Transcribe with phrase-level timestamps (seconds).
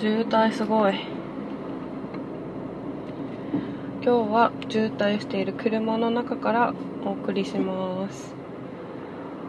[0.00, 0.94] 渋滞すごい。
[4.02, 6.72] 今日は渋滞している車の中から
[7.04, 8.34] お送りします。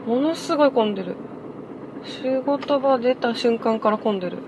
[0.05, 1.15] ものすごい混んでる。
[2.03, 4.39] 仕事場出た瞬間から混んでる。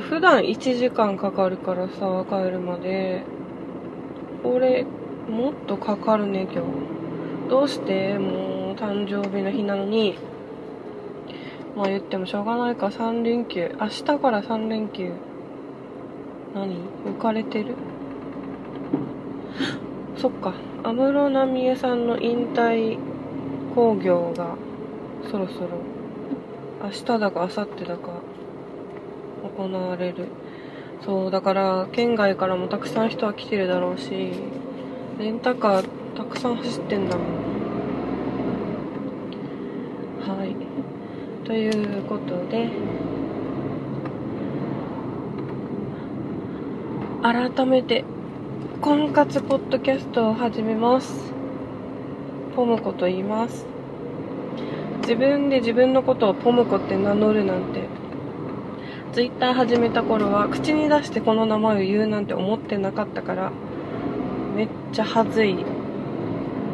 [0.00, 3.22] 普段1時間かかるからさ帰るまで。
[4.42, 4.84] これ
[5.30, 7.48] もっとかかるね今日。
[7.48, 8.18] どうして？
[8.18, 10.18] もう誕生日の日なのに。
[11.76, 12.86] まあ言ってもしょうがないか。
[12.86, 13.70] 3連休。
[13.80, 15.12] 明日から3連休。
[16.54, 16.76] 何？
[17.04, 17.74] 浮かれてる？
[20.16, 20.54] そっか。
[20.82, 22.98] 安室奈美恵さんの引退
[23.74, 24.56] 興行が
[25.30, 25.68] そろそろ。
[26.82, 28.08] 明日だか明後日だか
[29.56, 30.28] 行われる。
[31.04, 34.32] そうだから県外からもたくさん人は来てるだろうし
[35.18, 37.26] レンタカーたくさん走ってんだもん
[40.20, 40.56] はい
[41.46, 42.68] ということで
[47.22, 48.04] 改めて
[48.80, 51.32] 婚活ポッドキャストを始めます。
[52.56, 53.64] ポムコと言います。
[55.02, 57.84] 自分で自分のことをポムコって名乗るなんて
[59.12, 63.52] ツイッター始めた頃は口に出してこの名前を言うなんて思ってなかったから
[64.56, 65.64] めっちゃ恥ずい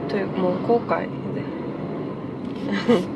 [0.08, 3.11] というもう後悔で。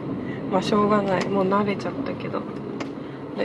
[0.51, 1.29] まあしょうがない。
[1.29, 2.43] もう慣れちゃったけど。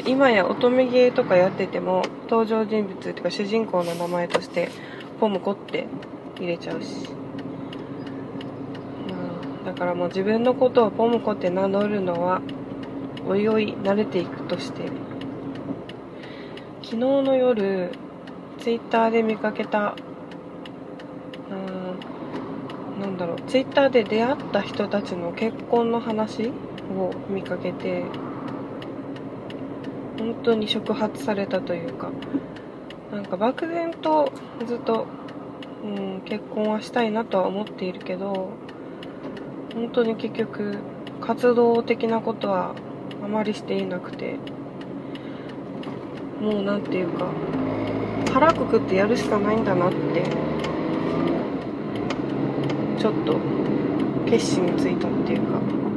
[0.08, 4.70] 今や乙女ゲーとかやってても登場人物っていうか主人公の名前として
[5.20, 5.86] ポムコって
[6.38, 7.10] 入れちゃうし、
[9.10, 12.42] まあ、だからもう自分のことをポムコって名乗るのは
[13.28, 14.86] おいおい慣れていくとして
[16.84, 17.92] 昨日の夜
[18.60, 19.98] ツイッターで見かけた
[21.50, 23.42] うんなんだろう。
[23.42, 26.54] ツイッターで出会った人たちの結婚の話
[26.92, 28.04] を見かけて
[30.18, 32.12] 本当に触発されたというか
[33.12, 34.32] なんか漠然と
[34.68, 35.08] ずっと、
[35.84, 38.50] うん、結婚はしたいなとは思っているけど
[39.74, 40.78] 本当に結局
[41.22, 42.76] 活動的なことは
[43.24, 44.38] あまりしていなくて
[46.40, 47.28] もう何て言うか
[48.32, 50.24] 腹くくってやるしかないんだなって
[53.00, 53.38] ちょっと
[54.26, 55.91] 決心ついたっていうか。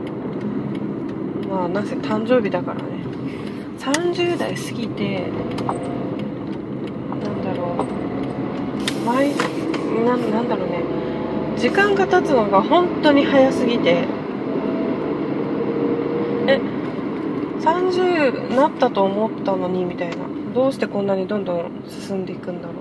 [1.54, 2.88] まあなぜ誕生日だからね。
[3.78, 5.26] 30代過ぎてな
[7.28, 7.84] んだろう。
[9.06, 9.31] 毎
[10.04, 10.82] ななんだろうね。
[11.56, 14.09] 時間が経つのが本当に早すぎて。
[16.48, 16.60] え
[17.60, 20.16] 30なったと思ったのにみたいな。
[20.53, 22.76] どうしてこんなにどんどん進んでいくんだろう。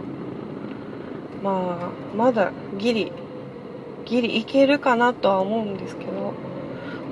[1.44, 3.12] まあまだギリ
[4.06, 6.23] ギリいけるかなとは思うんですけど。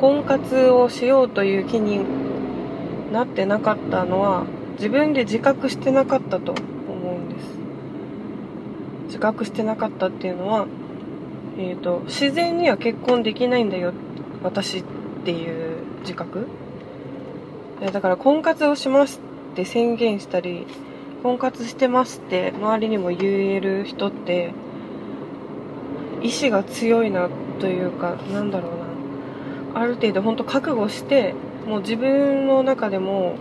[0.01, 2.03] 婚活をしようという気に
[3.13, 6.53] なってなかったのは自分で自覚してなかったと
[6.89, 7.45] 思うんです。
[9.06, 10.66] 自覚してなかったっていうのは、
[11.59, 13.94] えーと、自然には結婚できないんだよ
[14.41, 14.84] 私っ
[15.23, 16.47] ていう自覚。
[17.79, 19.22] だから婚活をします
[19.53, 20.66] って宣言したり
[21.22, 24.53] 婚活してますって周りにも言える人って
[26.23, 27.29] 意志が強いな
[27.59, 28.81] というかなんだろうな。
[29.73, 31.33] ある程度本当覚悟して
[31.67, 33.35] もう自分の中でも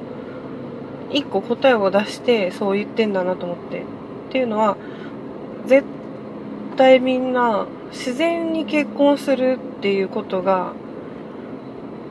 [1.11, 3.83] 一個答えを出してそう言ってんだなと思って。
[4.31, 4.77] っていうのは
[5.67, 5.85] 絶
[6.77, 10.73] 対みんな自然に結婚するっていうことが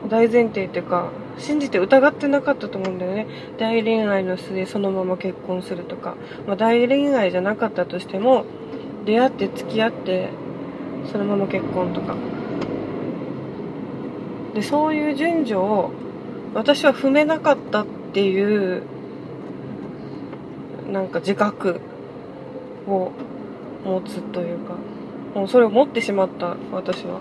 [0.08, 3.26] 大前提っていうか信じて疑ってなかったと思うんだよね。
[3.58, 6.16] 大恋愛の末そのまま結婚するとか、
[6.46, 8.44] まあ、大恋愛じゃなかったとしても
[9.06, 10.28] 出会って付き合って
[11.10, 12.14] そのまま結婚とか。
[14.54, 15.90] でそういう順序を
[16.54, 18.82] 私は踏めなかったっていう
[20.90, 21.80] なんか自覚
[22.86, 23.12] を
[23.84, 24.74] 持つというか
[25.34, 27.20] もうそれを持ってしまった私は。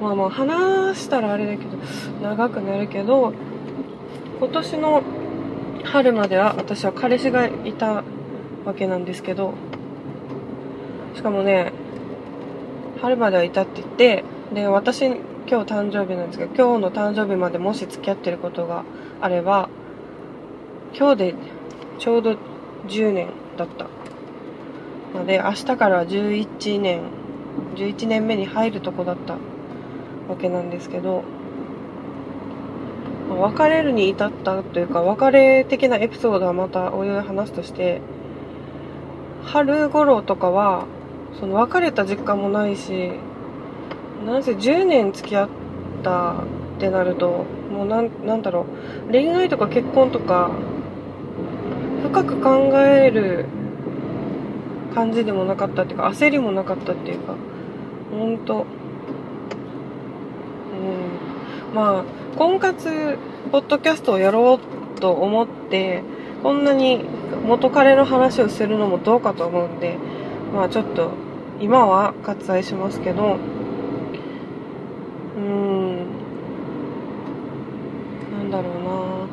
[0.00, 1.78] まあまあ話したらあれだけど
[2.20, 3.32] 長くなるけど
[4.40, 5.02] 今年の
[5.84, 8.02] 春までは私は彼氏がいた
[8.64, 9.54] わけなんですけど
[11.14, 11.72] しかもね
[13.00, 15.10] 春まではいたって言ってで私
[15.48, 18.84] 今日誕生日なんですけど今日の誕生日までもし付き合ってることが
[19.20, 19.68] あれば
[20.96, 21.34] 今日で
[21.98, 22.36] ちょうど
[22.88, 23.86] 10年だった。
[25.16, 27.02] ので明日から11年
[27.76, 29.36] 11年目に入るとこだった。
[30.28, 31.24] わけなんですけど
[33.28, 38.00] 別れるに至ったというか別れ的なエピソードはまたおいおい話すとして
[39.42, 40.86] 春頃とかは
[41.40, 43.12] その別れた実感もないし
[44.24, 45.48] なんせ10年付き合っ
[46.02, 48.66] たってなるともうなんだろ
[49.08, 49.12] う。
[49.12, 50.50] 恋愛とか結婚とか
[52.02, 53.46] 深く考える
[54.94, 57.34] 感じでもなかったっていうか焦りもなかったっていうか
[58.10, 58.64] 本当うん。
[61.74, 62.04] まあ
[62.38, 63.18] 婚活
[63.50, 64.60] ポッドキャストをやろ
[64.96, 66.02] うと思って
[66.42, 67.04] こんなに
[67.46, 69.98] 元彼の話をするのもどうかと思うんで
[70.54, 71.10] まあちょっと
[71.60, 73.38] 今は割愛しますけど
[75.36, 75.96] うん
[78.32, 79.28] なんだろうなと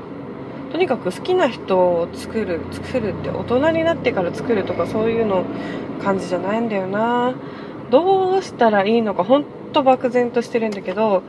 [0.81, 5.45] にかく好きな人を作る作るって大人になってから作るとかそういうの
[6.03, 7.35] 感じじゃないんだよな。
[7.91, 11.23] どうしたらいいのかほんと漠然としてるんだけど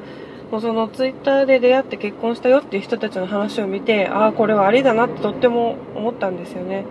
[0.50, 6.84] もうそのツイッターで出会って結婚したよっていう人たちの話を見てああこれはありだなってとっても思ったんですよね。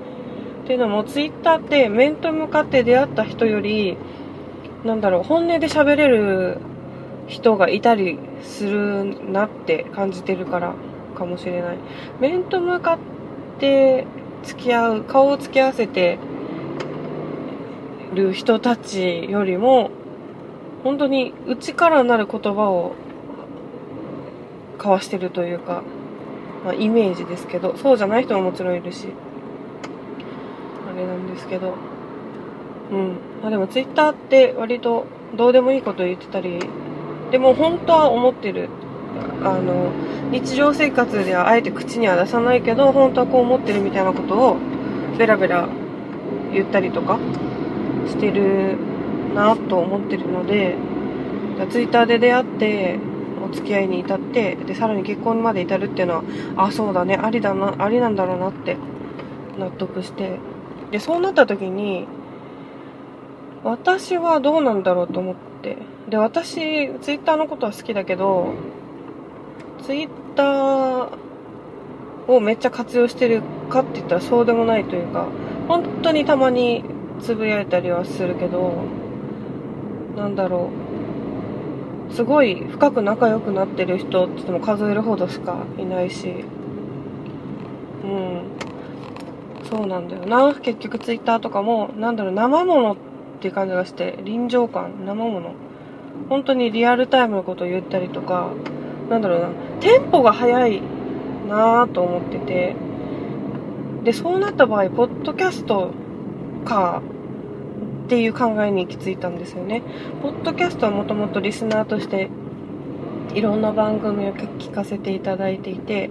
[0.64, 3.98] っていうのもツイッターって面と向かって出会った人より
[4.84, 6.60] なんだろう本音で喋れる
[7.28, 10.74] 人がいたりするなって感じてるから。
[11.22, 11.78] かもしれない。
[12.20, 12.98] 面と向かっ
[13.60, 14.06] て
[14.44, 16.18] 付き合う顔を付き合わせて
[18.14, 19.92] る人たちよりも
[20.84, 22.96] 本当に内からなる言葉を
[24.78, 25.84] 交わしてるというか、
[26.66, 29.08] まあ、イメージですけどそうじゃない人ももちろんいるし
[30.92, 31.76] あれなんですけど。
[32.92, 33.16] うん。
[33.42, 35.06] まあでもツイッターって割と
[35.38, 36.60] どうでもいいこと言ってたり
[37.32, 38.68] でも本当は思ってる
[39.44, 39.92] あの
[40.32, 44.58] 日常生活ではあえて口には出さないけど本当はこう思ってるみたいなことを
[45.18, 45.68] ベラベラ
[46.54, 47.20] 言ったりとか
[48.08, 48.78] してる
[49.34, 50.76] なと思ってるので
[51.70, 53.00] ツイッターで出会って
[53.44, 56.24] お付き合いに至ってでさらに結婚まで至るっていうのは
[56.58, 58.78] あそうだねありだなありなんだろうなって
[59.58, 60.40] 納得して
[60.92, 62.08] でそうなった時に
[63.64, 65.78] 私はどうなんだろうと思って
[66.10, 66.56] で私
[67.00, 68.54] ツイッターのことは好きだけど
[69.86, 71.10] ツイッター
[72.28, 75.28] をめっちゃ活用してるかって言ったらそうでもないというか
[75.68, 76.84] 本当にたまに
[77.20, 78.74] つぶやいたりはするけど
[80.16, 82.14] なんだろう。
[82.14, 86.44] すごい深く仲良くなってる人って言っても数えるほどしかいないし。
[88.04, 88.42] うん。
[89.70, 90.54] そうなんだよな。
[90.56, 92.98] 結局ツイッターとかもなんだろう生ものっ
[93.40, 95.54] ていう感じがして臨場感生もの。
[96.28, 98.50] 本当にリアルタイムのことを言ったりとか
[99.12, 99.50] なんだろうな
[99.82, 100.82] テンポが速い
[101.50, 102.76] なぁと思ってて
[104.06, 105.92] でそうなった場合ポッドキャスト
[106.64, 107.02] か
[108.06, 109.84] っていう考えに行き着いたんですよね。
[110.22, 112.30] ポッドキャストはもともとリスナーとして
[113.34, 116.10] いろんな番組を聞かせていただいていて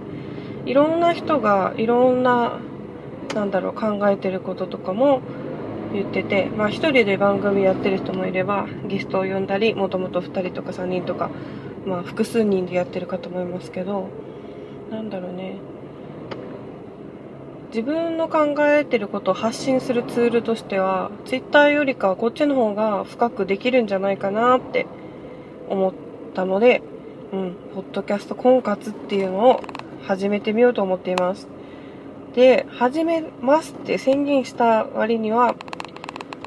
[0.65, 2.59] いろんな人がいろんな
[3.33, 5.21] なんだろう考えてることとかも
[5.93, 11.29] 言っててまあ1人で番組やってる人もいればゲストを呼んだりもともと2人とか3人とか
[11.85, 14.09] まあ複数人でやってる方もいますけど
[14.89, 15.59] なんだろうね
[17.69, 24.87] 自分の考えてることを発信するツールとしては Twitter よりかはこっちの方が深くできるんじゃないかなって
[25.69, 25.93] 思っ
[26.35, 26.83] たので、
[27.31, 29.63] うん、ポッドキャスト婚活っていうのを
[30.03, 31.47] 始めてみようと思っています。
[32.35, 35.55] で、始めますって宣言した割には、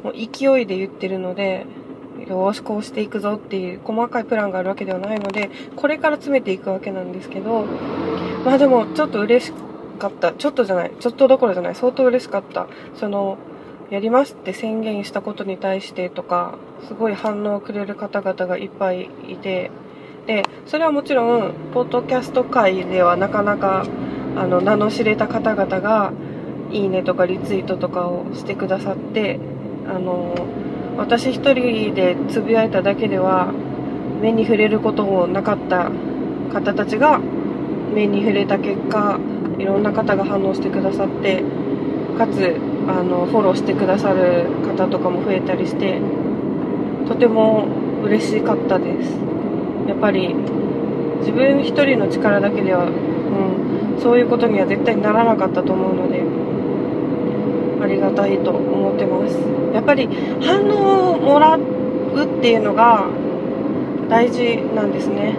[0.03, 1.67] もう勢いで言ってるので、
[2.29, 7.67] よし、こうしていくぞっていう細かいプランがあるわけではないので、これから詰めていくわけなんですけど、
[8.45, 9.53] まあでもちょっと嬉し
[9.99, 10.33] かった。
[10.33, 10.93] ちょっとじゃない。
[10.99, 11.75] ちょっとどころじゃない。
[11.75, 12.67] 相当嬉しかった。
[12.95, 13.39] その、
[13.91, 19.71] やりますって宣言したことに対してとか、すごい反応をくれる方々がいっぱいいて、
[20.27, 23.85] で、それはもちろん、ポッドキャスト界ではなかなか、
[24.37, 26.13] あの、名の知れた方々が、
[26.71, 29.39] いいねとかリツイートとかをしてくださって、
[29.87, 30.35] あの、
[30.97, 33.53] 私一人でつぶやいただけでは、
[34.21, 35.91] 目に触れることもなかった
[36.53, 37.21] 方たちが、
[37.93, 39.19] 目に触れた結果、
[39.59, 41.43] いろんな方が反応してくださって
[42.19, 42.57] かつ
[42.89, 44.47] あのフォローしてくださる
[44.77, 46.01] 方とかも増えたりして
[47.09, 47.67] とても
[48.03, 49.11] 嬉しかったです。
[49.89, 50.35] やっぱり
[51.21, 56.23] 自分一人の力だけでは、うん、そういうことには絶対ならなかったと思うので
[58.23, 59.37] ありがたいと思ってます。
[59.75, 60.09] やっぱり
[60.41, 63.07] 反応をもらうっていうのが
[64.09, 65.37] 大事なんですね。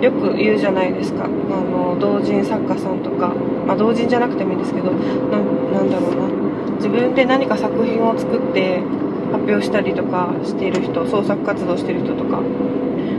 [0.00, 1.24] よく言うじゃないですか。
[1.24, 3.34] あの同人作家さんとか、
[3.66, 5.38] まあ、同人じゃなくてもいいんですけどな
[5.72, 6.76] なんだろうな。
[6.76, 8.80] 自分で何か作品を作って
[9.32, 12.40] 発表したりとかしている人創作活動してる人とか。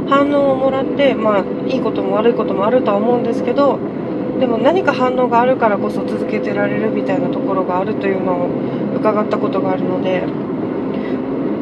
[0.07, 3.77] 反応をもらってまあいいことも悪いこともあるとは思うんですけど
[4.39, 8.49] でも何か反応があるからこそ続けてられるみたいなところがあるというのを
[8.95, 10.25] 伺ったことがあるので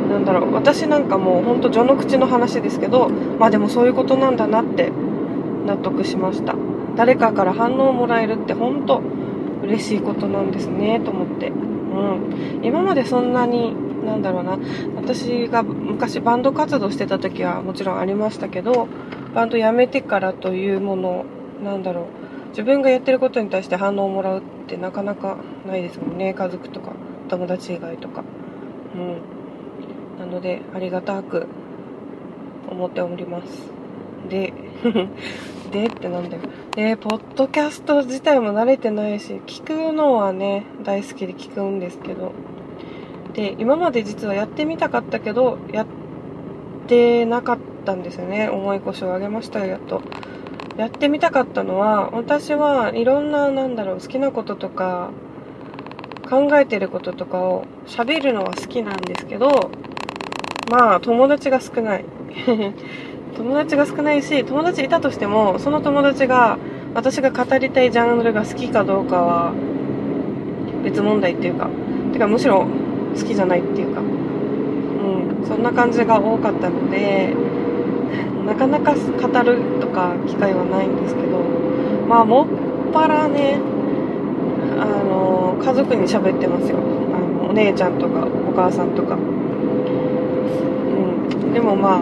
[0.09, 4.91] なんだろう私なんかもうほんと序の口の話ですけどまあでもそういうことなんだなって
[5.65, 6.55] 納得しました。
[6.95, 9.01] 誰かから反応をもらえるって本当
[9.63, 11.49] 嬉しいことなんですねと思って。
[11.49, 12.61] うん。
[12.63, 14.57] 今までそんなになんだろうな
[14.95, 18.87] 私が昔バンド活動してた時はもちろんありましたけど
[19.35, 21.25] バンド辞めてからというもの
[21.63, 22.05] なんだろう
[22.49, 26.93] 自分がやってることに対して反応をもらうってなかなかないですもんね家族とか。
[27.27, 28.23] 友達以外とか
[28.95, 29.21] うん
[30.19, 31.47] なのでありがたく
[32.69, 33.71] 思っております。
[34.29, 34.53] で
[35.71, 36.41] でってなんだよ。
[36.75, 42.31] でポッドキャスト自体も慣れてないし聞くのはね大好きで聞くんですけど。
[43.33, 45.85] で今まで実はやってみたかったけどやっ
[46.87, 48.49] てなかったんですよね。
[48.49, 50.01] 重い腰を上げましたよやっと。
[50.77, 55.09] やってみたかったのは私はいろんななんだろう好きなこととか
[56.29, 59.71] 考えてることとかを喋るのは好きなんですけど
[60.69, 62.05] まあ友達が少ない。
[63.37, 66.57] 友達が少ないし友達いたとしてもその友達が
[66.95, 69.53] 私が語りたいジャンルが好きかどうかは
[70.83, 71.69] 別問題っていうか
[72.13, 72.65] てかむしろ
[73.15, 77.35] 好きじゃないっていうかうんそんな感じが多かったので
[78.47, 81.37] なかなか語るとか機会はないんですけど
[82.07, 82.47] まあもっ
[82.93, 83.59] ぱらね
[84.79, 86.77] あの家族に喋ってますよ。
[86.77, 89.15] あのお姉ちゃんとかお母さんとか。
[89.15, 89.17] う
[91.49, 91.53] ん。
[91.53, 92.01] でもまあ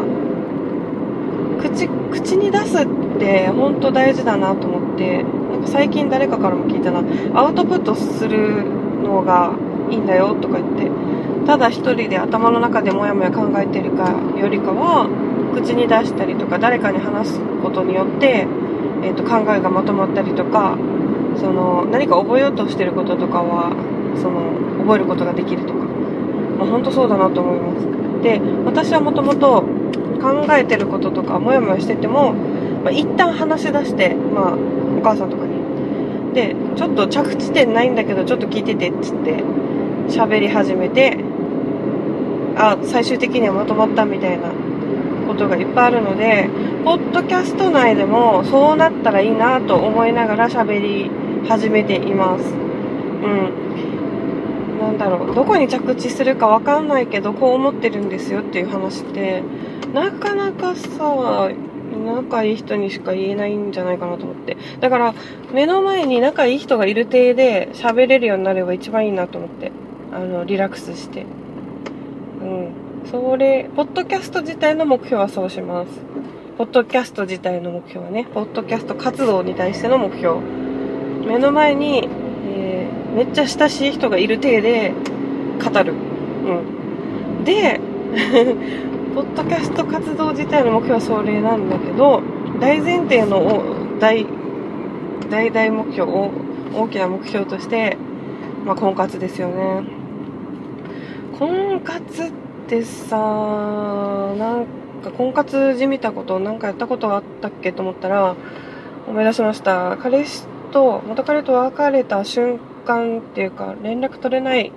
[1.62, 2.86] 口口に出すっ
[3.20, 7.04] て本当大事だなと思ってなんか最近誰かからも聞いたな。
[7.40, 8.64] アウトプットする
[9.04, 9.54] のが
[9.90, 10.90] いいんだよとか言って
[11.46, 15.08] ただ一人で頭の中でモヤモヤ考えてるかよりかは
[15.54, 18.48] 口に出したりとか誰かに話すことによって、
[19.04, 20.78] えー、と考えがまとまったりとか
[21.40, 23.72] その何か覚えようとしてることとかは
[24.22, 25.80] その覚えることができるとか、
[26.60, 28.24] まあ、本当そうだなと思います。
[28.24, 29.64] で私はもともと
[30.22, 35.56] 考えてることとかモヤモヤしてても、まあ、一旦話し出して、まあ、お母さんとかに。
[36.34, 39.42] でちょっと着地点ないんだけどちょっと聞いててっつって
[40.10, 41.18] 喋り始めて
[42.58, 44.50] あ最終的にはまとまったみたいな
[45.28, 46.50] ことがいっぱいあるので
[46.84, 51.10] ポッドキャスト内でもそうなったらいいなと思いながら喋り
[51.48, 52.54] 始めています。
[52.54, 54.80] うん。
[54.80, 55.36] なんだろう。
[55.36, 59.44] どこに着地するか分かんないけどこう思ってるんですよっていう話って
[59.94, 61.50] なかなかさ
[62.06, 64.58] 仲いい人にしか言えないんじゃないかなと思って。
[64.80, 65.14] だから
[65.54, 69.72] 目の前に仲いい人がいる体で喋れるようになれば一番いいなと思って。
[70.14, 71.26] あのリラックスして。
[72.42, 72.72] うん。
[73.12, 75.90] それポッドキャスト自体の目標はそうします。
[76.58, 80.65] ポッドキャスト自体の目標はねポッドキャスト活動に対しての目標。
[81.26, 82.08] 目の前に、
[82.48, 84.94] えー、めっちゃ親しい人がいる体で
[85.64, 85.94] 語る。
[85.94, 87.44] うん。
[87.44, 87.80] で
[89.16, 92.22] ポッドキャスト活動自体の目標はそれなんだけど
[92.60, 93.64] 大前提の
[94.00, 94.26] 大
[95.30, 96.32] 大大目標を
[96.76, 97.98] 大きな目標として、
[98.66, 99.84] まあ、婚活ですよね。
[101.40, 102.32] 婚活っ
[102.68, 104.66] てさなん
[105.04, 108.36] か婚活じみたことなんかやったことがあったっけと思ったら
[109.08, 109.98] 思い出しました。
[110.02, 114.74] 彼氏と元彼と別れた瞬間っていうか連絡取れない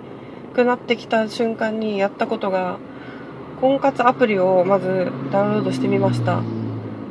[0.54, 2.78] くなってきた瞬間にやったことが
[3.60, 6.40] 婚活アプリをまずダウンロードしてみました。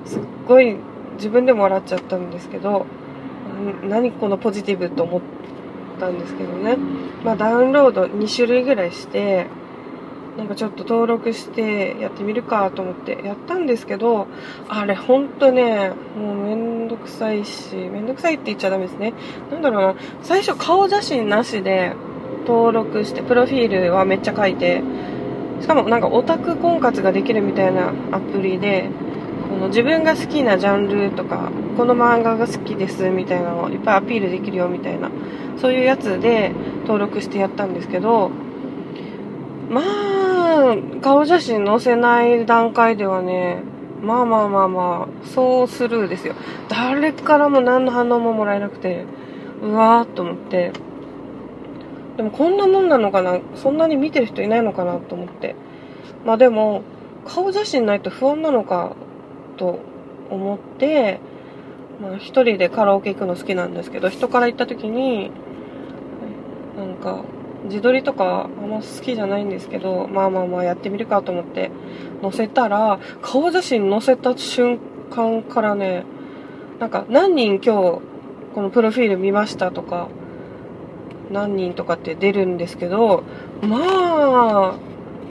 [0.05, 0.77] すっごい
[1.17, 2.85] 自分でも笑っちゃったんですけど
[3.83, 5.21] 何このポジティブと思っ
[5.99, 6.77] たんですけどね、
[7.25, 9.47] まあ、ダウンロード2種類ぐらいして
[10.37, 14.27] なんかちょっと登録してやってみるかと思ってやったんですけど
[14.69, 19.13] あれほんとねもうめんどくさいしめんどくさいって言っちゃダメですね。
[19.51, 21.93] なんだろうな最初顔写真なしで
[22.45, 24.81] 登録してプロフィールはめっちゃ書いて
[25.61, 28.89] しかもなんかオタク婚活ができるみたいなアプリで
[29.49, 35.09] この自分が好きなジャンルとかこの漫画が好きですみたいなのをいっぱいアピールできるよみたいな
[35.59, 36.51] そういうやつで
[36.81, 38.29] 登録してやったんですけど
[39.69, 40.26] まあ
[41.01, 43.61] 顔写真載せない段階ではね
[44.01, 46.35] まあまあまあまあそうスルーですよ。
[46.69, 49.05] 誰からも何の反応ももらえなくて
[49.61, 50.71] うわーっと思って。
[52.17, 53.39] でもこんなもんなのかな？
[53.55, 55.55] そんなに見てる人いないのかなと思って。
[56.25, 56.81] まあでも
[57.25, 58.95] 顔写真ないと不安なのか
[59.57, 59.79] と
[60.29, 61.19] 思って
[62.01, 65.31] まあ一人でカラオケ行くの好きなんですけど人から行った時に
[66.77, 67.23] なんか
[67.67, 71.71] 自撮りとかあんま好きじゃないんですけどまあまあまあやってみるかと思って
[72.21, 74.79] 載せたら顔写真載せた瞬
[75.11, 76.03] 間からね
[76.79, 78.01] なんか何人今日
[78.53, 80.09] このプロフィール見ましたとか
[81.31, 83.23] 何人とかって出るんですけど、
[83.61, 84.75] まあ、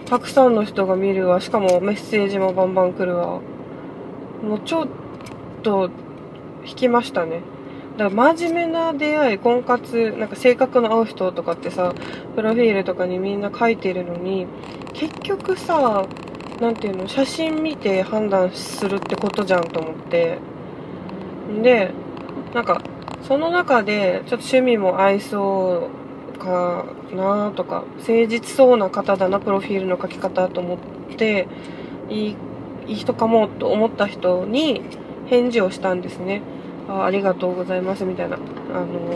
[0.06, 1.40] たくさんの人が見るわ。
[1.40, 3.40] しかもメッセージもバンバン来るわ。
[4.42, 4.88] もうちょっ
[5.62, 5.90] と、
[6.64, 7.40] 引きましたね。
[7.96, 11.94] だから真面目な出会い婚活なんか性格の合う人とかってさ
[12.34, 14.46] プロフィールとかにみんな書いてるのに
[14.92, 16.06] 結局さ
[16.60, 20.38] 何ていうの写真見て判断するってことじゃんと思って。
[21.62, 21.92] で
[22.54, 22.82] なんか
[23.22, 25.90] その中でちょっと趣味も合いそ
[26.34, 30.78] うかなとか誠実そうな方だなプロフィールの書き方と思っ
[31.16, 31.48] て
[32.08, 32.36] いい
[32.88, 34.82] いい人かもと思った人に
[35.26, 36.42] 返事をしたんですね。
[36.88, 38.36] あありがとうございますみたいな。
[38.36, 39.14] あの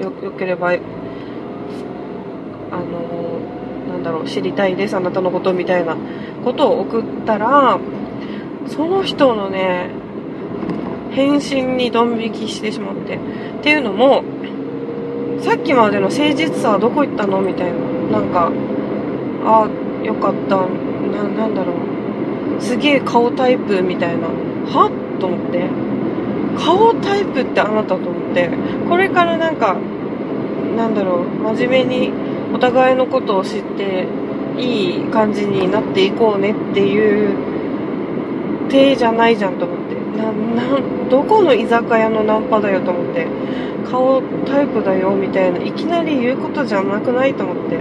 [0.00, 0.80] よよければあの
[3.88, 5.96] なんだろう知りたいですあなたのことみたいな。
[6.44, 7.78] ことを送ったら
[8.68, 9.90] その人のね
[11.12, 13.16] 返信にドン引きしてしまって。
[13.16, 13.18] っ
[13.62, 14.22] ていうのも
[15.40, 17.40] さっきまでの誠実さはどこ行ったの？
[17.40, 18.20] みたいな。
[18.20, 18.52] なんか
[19.44, 19.68] あ
[20.04, 20.56] よかった。
[20.56, 22.60] ななんだろう。
[22.60, 24.28] すげえ顔タイプみたいな。
[24.28, 24.90] は？
[25.18, 25.68] と思って。
[26.58, 28.50] 顔タイプってあなたと思って
[28.88, 29.76] これからなんか
[30.76, 32.12] なんだろう真面目に
[32.52, 34.06] お互いのことを知って
[34.58, 37.36] いい感じになっていこうねっていう
[38.68, 43.26] 体じゃないじゃんと思ってななどこの居酒屋のナンパだよと思って
[43.90, 47.78] 顔タイプだよみたいないきなり言うことじゃなくないと思って。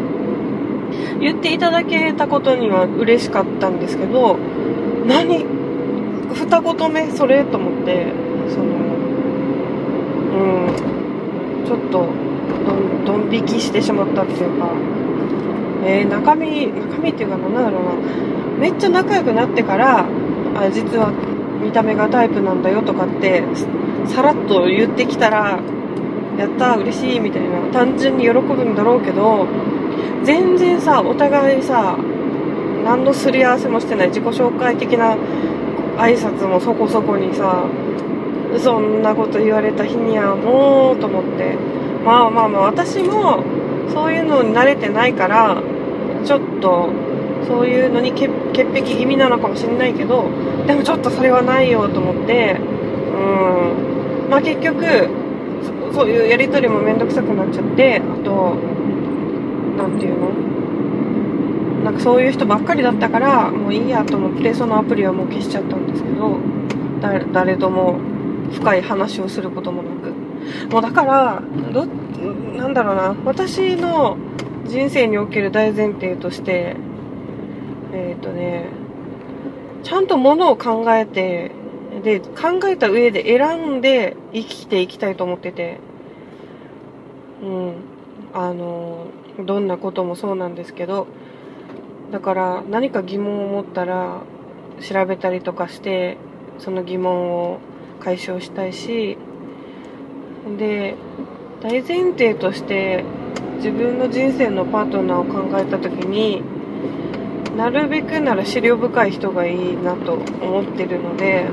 [1.20, 4.38] 言っていただけたことには嬉しかったんですけど
[5.08, 5.46] 何？
[6.34, 8.25] 二言目それと思って。
[8.49, 8.65] その
[10.33, 10.37] う
[11.63, 12.07] んちょっと
[13.05, 14.69] どん引きしてしまったっていうか。
[15.87, 17.91] えー、中身中身っていうか何だろうな。
[18.59, 19.99] めっちゃ仲良くなってから
[20.55, 21.11] あ実は
[21.61, 23.43] 見た目がタイプなんだよとかって
[24.07, 25.59] さらっと言ってきたら
[26.39, 27.59] やった嬉しいみたいな。
[27.71, 29.47] 単純に喜ぶんだろうけど
[30.23, 31.97] 全然さお互いさ
[32.83, 34.07] 何のすり合わせもしてない。
[34.07, 35.15] 自己紹介的な
[35.97, 37.67] 挨拶もそこそこにさ
[38.59, 41.57] そんなこと言われた日にはもうと思って。
[42.05, 43.43] まあまあまあ私も
[43.91, 45.57] そういうのに慣れてないから
[46.24, 46.89] ちょっと
[47.48, 50.29] そういうのに潔癖気味なのかもしれないけど
[50.68, 54.29] でもちょっとそれはないよと思ってうん。
[54.29, 55.09] まあ結局
[55.94, 58.55] そういうやり取りも面倒くさくなっちゃってあと
[59.77, 60.29] 何て言うの？
[61.85, 66.37] なんかそういう人ばっかりだったからもういいやと思ってそのアプリはもう消しちゃったんですけど
[67.31, 68.00] 誰とも
[68.53, 70.12] 深い話をすることもなく。
[70.72, 71.42] もうだから
[71.74, 73.16] どなんだろうな。
[73.25, 74.18] 私の
[74.66, 76.75] 人生における大前提として
[77.94, 78.70] えっ、ー、とね
[79.84, 81.51] ちゃんとものを考えて
[82.03, 85.79] で考えた上で選んで生きていきたいと思ってて。
[87.44, 87.74] うん。
[88.34, 89.05] あの
[89.46, 91.08] どんなこともそうなんですけど。
[92.12, 94.22] だから何か疑問を持ったら
[94.81, 96.18] 調べたりとかして
[96.60, 97.60] その疑問を
[98.05, 99.18] 解消したいし
[100.59, 100.96] で
[101.61, 103.03] 大前提として
[103.57, 106.44] 自分の人生のパートナーを考えた時に
[107.57, 111.48] なるべくなら資料深い人がいいなと思ってるので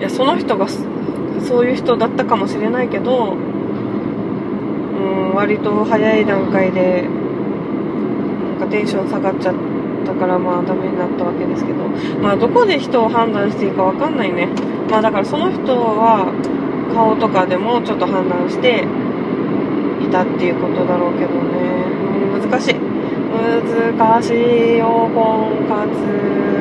[0.00, 7.08] いやその人がそういう人だったかもしれないけどうん割と早い段階でな
[8.56, 9.71] んかテンション下がっちゃって
[10.04, 11.82] たからまあダメになったわけですけど。
[12.20, 14.48] まあどこで人を判断していいか分かんないね。
[14.90, 16.32] まあだからその人は
[16.94, 18.84] 顔とかでもちょっと判断して
[20.02, 21.86] いたっていうことだろうけどね、
[22.34, 22.76] うん、難しい。
[23.32, 26.52] 難しいよ婚活。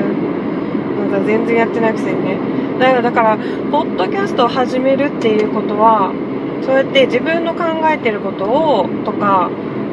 [1.12, 2.38] まだ全然やってないくせにね。
[2.80, 3.38] だからだから
[3.72, 6.12] ポッドキャストを始めるっていうことは
[6.64, 9.52] そうやって自分の考えてることをとか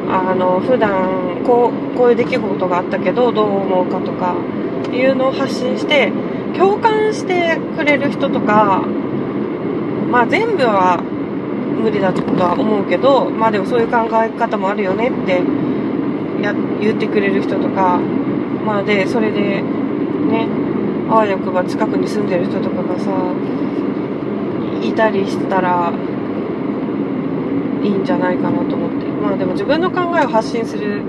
[0.09, 4.35] あの普段こうこういう出来事があったけどどう思うかとか
[4.91, 6.11] いうのを発信して
[6.55, 8.81] 共感してくれる人とか
[10.11, 11.01] まあ全部は
[11.81, 15.41] 無理だとは思うけどまあでもそういう考え方もあるよねって
[16.41, 17.99] や言ってくれる人とか
[18.65, 20.47] まあでそれでね
[21.09, 23.33] あわよくば近くに住んでる人とかがさ
[24.83, 25.91] いたりしたら
[27.83, 29.09] いいんじゃないかなと思って。
[29.19, 31.03] まあでも自分の考えを発信する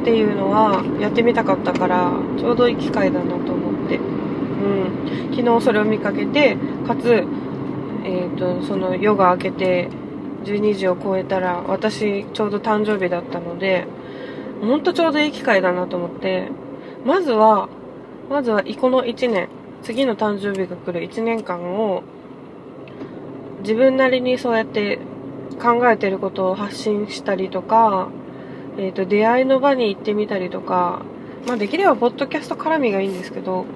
[0.00, 3.96] っていうのはやってみたかったからちょうどいい機会だなと思って。
[3.96, 5.34] うん。
[5.34, 6.56] 昨日それを見かけて
[6.86, 7.24] かつ
[8.08, 9.90] えーと、その夜が明けて
[10.44, 13.86] 12時を超えたら私ちょうど誕生日だったので
[14.62, 16.50] ほんとちょうどいい機会だなと思って
[17.04, 17.68] まずは
[18.30, 19.48] まずはこの1年
[19.82, 22.02] 次の誕生日が来る1年間を
[23.60, 24.98] 自分なりにそうやって
[25.60, 28.08] 考えてることを発信したりとか、
[28.78, 31.02] えーと、出会いの場に行ってみたりとか、
[31.48, 33.66] まあ、できればポッドキャスト絡みがいいんですけど、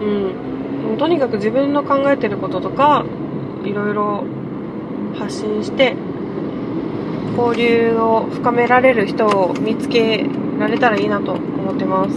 [0.00, 0.04] う
[0.94, 3.04] ん、とにかく自分の考えてることとか
[3.64, 4.24] いろいろ
[5.18, 5.96] 発信して
[7.36, 10.24] 交流を深められる人を見つけ
[10.58, 12.14] られたらいいなと思ってます。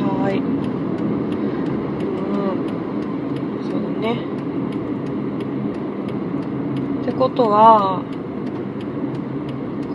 [0.00, 0.38] はい。
[0.38, 0.42] う
[2.52, 3.64] ん。
[3.68, 4.14] そうだね。
[7.02, 8.02] ってことは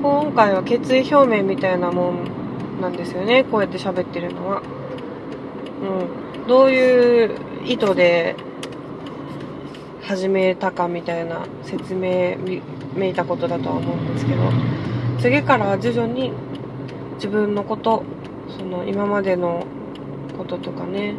[0.02, 4.62] 今回は決意表明みたいなもんなんですよねこうやって喋ってるのは。
[5.82, 6.48] うん。
[6.48, 8.36] どういう意図で
[10.02, 12.38] 始めたかみたいな説明
[12.96, 14.42] めいたことだとは思うんですけど
[15.20, 16.32] 次から徐々に
[17.16, 18.04] 自分のこと
[18.58, 19.68] その今までの
[20.38, 21.14] こととかね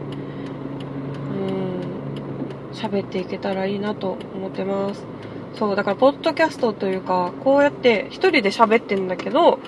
[1.32, 5.09] うん喋っていけたらいいなと思ってます。
[5.54, 9.58] そうだからポッドキャストというかこうやって一人で喋ってんだけど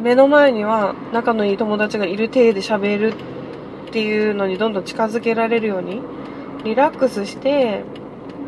[0.00, 3.14] 目の前には仲のいい友達がいる体で喋る
[3.88, 6.02] っていうのにどんどん近づけられるように
[6.64, 7.84] リラックスして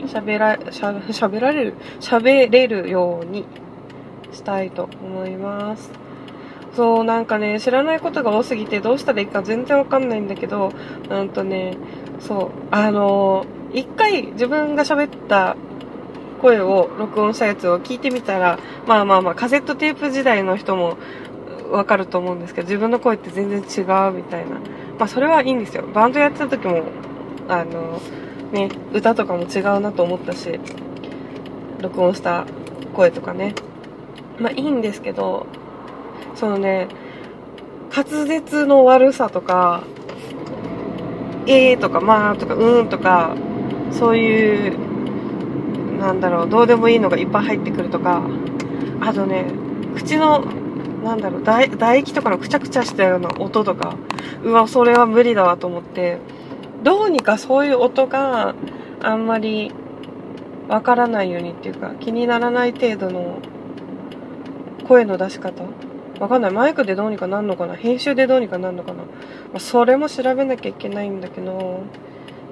[0.07, 3.45] 喋ら喋られる喋れるように
[4.33, 5.91] したいと思います。
[6.77, 10.73] そうなんかね知らないことが多すぎてどうしたらいいか全然わかんないんだけど
[11.09, 11.77] なんとね
[12.21, 15.57] そうあの一回自分が喋った
[16.39, 20.97] 声を録音したやつを聞いてみたらまあまあまあカセットテープ時代の人も
[21.71, 24.57] わかると思うんですけど自分の声って全然違うみたいな
[24.99, 26.85] まあそれはいいんですよバンドやってた時も
[27.49, 28.01] あの
[28.53, 30.59] ね、歌とかも違うなと思ったし、
[31.81, 32.47] 録音した
[32.95, 33.55] 声とかね。
[34.39, 35.47] まあいいんですけど、
[36.35, 36.89] そのね、
[37.95, 39.83] 滑舌の悪さとか、
[41.47, 43.37] えーとかまあとかうーんとか、
[43.91, 44.79] そういう、
[45.99, 48.23] なんだろう、どうでもいいのがいっぱい入ってくるとか、
[49.01, 49.47] あとね、
[49.97, 50.45] 口の、
[51.05, 53.97] なんだろう、唾液とかのくちゃくちゃしたような音とか、
[54.43, 56.19] うわ、それは無理だわと思って、
[56.83, 58.55] どうにかそういう音が
[59.01, 59.73] あんまり
[60.69, 63.41] わからないようにっていうか気にならない程度の
[64.87, 65.65] 声の出し方。
[66.21, 66.51] わかんない。
[66.51, 67.75] マイクでどうにかなんのかな。
[67.75, 69.05] 編集でどうにかなんのかな、ま
[69.55, 71.83] あ、それも調べなきゃいけないんだけど。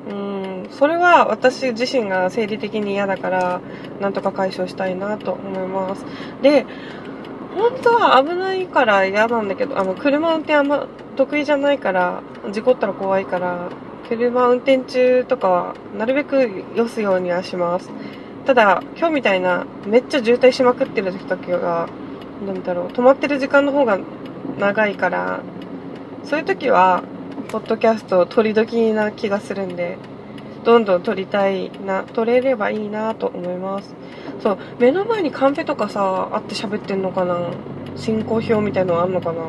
[0.08, 3.60] うんそれは私自身が生理的に嫌だから
[4.00, 6.04] なんとか解消したいなと思います。
[6.42, 6.66] で
[7.56, 13.70] 本当は危ないから嫌なんだけどあの車運転あんま得意じゃないから事故ったら怖いから
[14.08, 17.90] 車運転中とかはなるべくよすようにはします。
[18.44, 21.88] ただ今日みたいなめっちゃ渋滞しまくってる時が
[22.46, 23.98] 何だろう止まってる時間の方が
[24.58, 25.40] 長いから
[26.22, 27.02] そういう時は
[27.48, 29.98] ポッドキャストを取り時な気がするんで
[30.64, 33.94] どんどん撮りたいな撮れればいいなと思います。
[34.42, 37.52] そう目の前にカンペとかさあって喋ってんのかな？
[37.96, 39.42] 進行表みたいのあんのかな？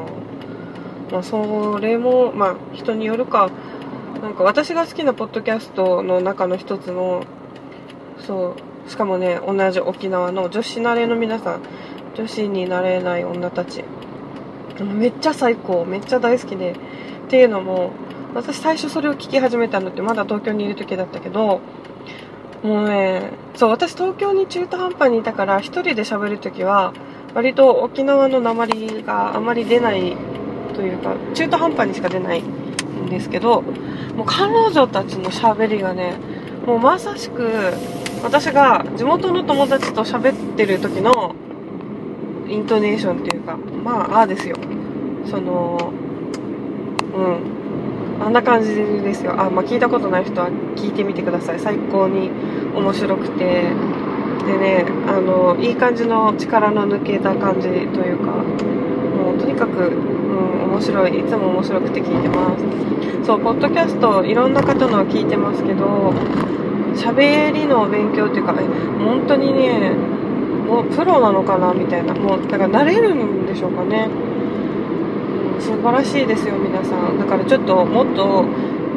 [1.11, 3.49] まあそれもまあ人によるか。
[4.21, 7.23] なんか私が好きなポッドキャストの中の一つの
[8.25, 8.55] そ
[8.85, 11.61] うしかもね同じ沖縄の女子慣れの皆さん。
[12.15, 13.83] 女子になれない女たち。
[14.79, 16.75] めっちゃ最高めっちゃ大好きで。
[17.27, 17.91] っていうのも
[18.33, 21.59] 私最初それを聞き始めたのってまだ東京にいる時だったけど
[22.63, 26.93] もうねそう私東京に中途半端にいたから1人で喋る時は
[27.33, 30.15] 割と沖縄の鉛があまり出ない
[30.73, 36.17] というか中途半端にしか出ないんですけどもう彼女たちのしゃべりがね
[36.65, 37.73] もうまさしく
[38.23, 41.35] 私が地元の友達と喋ってる時の
[42.47, 44.55] イントネーションっていうかまあああですよ。
[45.29, 45.91] その
[47.17, 48.25] うん。
[48.25, 49.33] あんな感じですよ。
[49.39, 51.59] あ、まあ、聞いたことない人は聞いてみてください。
[51.59, 52.31] 最高に
[52.75, 53.63] 面白くて。
[54.47, 61.19] でねあのいい感じの力の抜けた感じというかもうとにかくうん面白い。
[61.19, 62.63] いつも面白くて聞いてます。
[63.25, 66.13] そうポッドキャストいろんな方の聞いてますけど
[66.95, 69.91] 喋りの勉強っていうか本当にね
[70.65, 72.13] もうプロなのかなみたいな。
[72.13, 74.07] もうだから慣れるんでしょうかね、
[75.59, 77.19] 素晴らしいですよ皆さん。
[77.19, 78.43] だからちょっともっと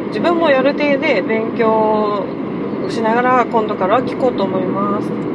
[0.08, 2.24] 自分もやる程で勉強
[2.88, 5.08] しながら今度からは聞こうと思います。
[5.08, 5.30] うん。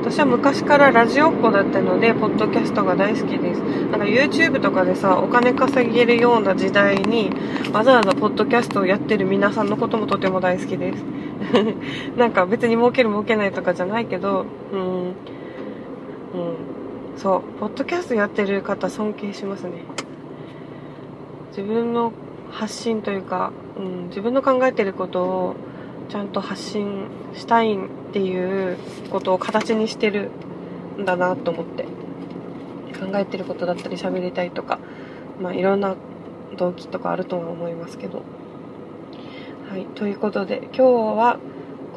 [0.00, 3.60] 私は昔からラジオっ子だったので、ポッドキャストが大好きです。
[3.90, 7.30] なんか YouTube とかでさ、お金稼げるような時代に、
[7.72, 11.04] わざわざポッドキャストをやってる皆さんのこともとても大好きです。
[12.16, 15.14] なんか別に儲ける儲けないとかじゃないけど、うん、うん、
[17.16, 19.82] そう、ポッドキャストやってる方尊敬しますね。
[21.50, 22.12] 自分の
[22.50, 25.56] 発信というか、うん、自分の考えてることを
[26.08, 27.78] ちゃんと発信したいっ
[28.12, 28.76] ていう
[29.10, 30.30] ことを形にしてる
[30.98, 31.84] んだなと思って
[32.98, 34.78] 考えてることだったり喋りたいとか
[35.40, 35.96] まあいろんな
[36.56, 38.22] 動機とかあるとは思いますけど
[39.68, 40.82] はいということで今日
[41.18, 41.38] は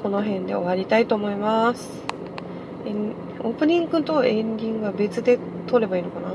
[0.02, 1.90] この辺で終わりたいと思います
[3.42, 6.34] オープニングとエンディングは別で撮ればいいのかな？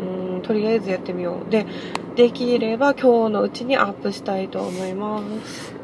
[0.00, 1.50] うんとりあえずやってみよう。
[1.50, 1.66] で
[2.14, 5.83] できれば今日のうちにアップしたいと思います。